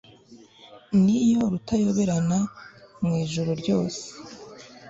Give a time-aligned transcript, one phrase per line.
[1.03, 2.39] niyo rutayoberana
[3.03, 4.03] mu ijuru ryose